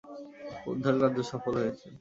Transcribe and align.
উদ্ধারকার্য 0.71 1.17
সফল 1.31 1.53
হয়েছে। 1.61 1.85